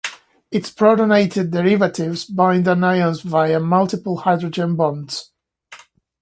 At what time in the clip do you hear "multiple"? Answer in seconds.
3.59-4.17